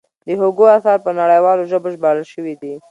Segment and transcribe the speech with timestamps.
[0.25, 2.73] د هوګو اثار په نړیوالو ژبو ژباړل شوي دي.